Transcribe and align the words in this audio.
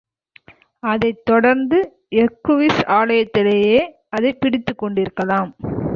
அதைத் 0.79 1.25
தொடர்ந்து 1.25 1.79
ஹெர்க்குவிஸ் 2.11 2.79
ஆலயத்திலேயே 2.87 3.79
அதைப் 4.09 4.37
பிடித்துக்கொண்டிருக்கலாம். 4.41 5.51